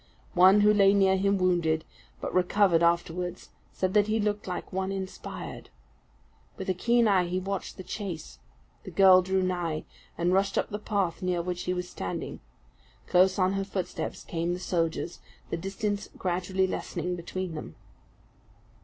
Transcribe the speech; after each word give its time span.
One 0.33 0.61
who 0.61 0.73
lay 0.73 0.95
near 0.95 1.15
him 1.15 1.37
wounded, 1.37 1.85
but 2.21 2.33
recovered 2.33 2.81
afterwards, 2.81 3.49
said 3.71 3.93
that 3.93 4.07
he 4.07 4.19
looked 4.19 4.47
like 4.47 4.73
one 4.73 4.91
inspired. 4.91 5.69
With 6.57 6.67
a 6.71 6.73
keen 6.73 7.07
eye 7.07 7.25
he 7.27 7.39
watched 7.39 7.77
the 7.77 7.83
chase. 7.83 8.39
The 8.83 8.89
girl 8.89 9.21
drew 9.21 9.43
nigh; 9.43 9.85
and 10.17 10.33
rushed 10.33 10.57
up 10.57 10.69
the 10.71 10.79
path 10.79 11.21
near 11.21 11.43
which 11.43 11.65
he 11.65 11.73
was 11.75 11.87
standing. 11.87 12.39
Close 13.05 13.37
on 13.37 13.53
her 13.53 13.63
footsteps 13.63 14.23
came 14.23 14.53
the 14.55 14.59
soldiers, 14.59 15.19
the 15.51 15.55
distance 15.57 16.09
gradually 16.17 16.65
lessening 16.65 17.15
between 17.15 17.53
them. 17.53 17.75